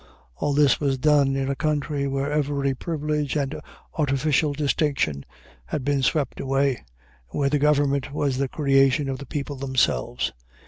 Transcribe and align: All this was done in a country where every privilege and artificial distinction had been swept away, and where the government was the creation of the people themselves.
All 0.35 0.55
this 0.55 0.79
was 0.81 0.97
done 0.97 1.35
in 1.35 1.47
a 1.47 1.55
country 1.55 2.07
where 2.07 2.31
every 2.31 2.73
privilege 2.73 3.35
and 3.37 3.61
artificial 3.93 4.51
distinction 4.51 5.25
had 5.67 5.85
been 5.85 6.01
swept 6.01 6.39
away, 6.39 6.77
and 6.77 7.39
where 7.39 7.49
the 7.49 7.59
government 7.59 8.11
was 8.11 8.37
the 8.39 8.47
creation 8.47 9.07
of 9.07 9.19
the 9.19 9.27
people 9.27 9.57
themselves. 9.57 10.33